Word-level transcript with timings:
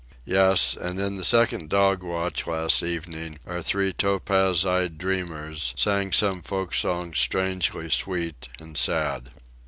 Yes, 0.25 0.75
and 0.75 0.99
in 0.99 1.17
the 1.17 1.23
second 1.23 1.69
dog 1.69 2.01
watch 2.01 2.47
last 2.47 2.81
evening 2.81 3.37
our 3.45 3.61
three 3.61 3.93
topaz 3.93 4.65
eyed 4.65 4.97
dreamers 4.97 5.75
sang 5.77 6.11
some 6.11 6.41
folk 6.41 6.73
song 6.73 7.13
strangely 7.13 7.87
sweet 7.87 8.49
and 8.59 8.75
sad. 8.75 9.29